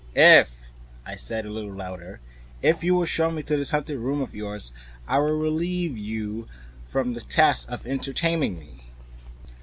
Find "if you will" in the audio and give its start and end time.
2.63-3.05